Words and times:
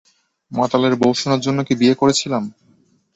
মাতালের 0.51 0.93
বউ 0.95 1.11
শুনার 1.13 1.43
জন্য 1.45 1.59
কি 1.67 1.73
বিয়ে 1.75 1.95
করেছিলাম? 1.95 2.43